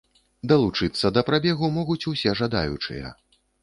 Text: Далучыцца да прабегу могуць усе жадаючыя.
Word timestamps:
Далучыцца 0.51 1.13
да 1.19 1.25
прабегу 1.29 1.71
могуць 1.79 2.01
усе 2.15 2.37
жадаючыя. 2.43 3.19